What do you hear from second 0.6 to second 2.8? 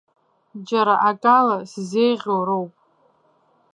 Џьара акала сзеиӷьу роуп.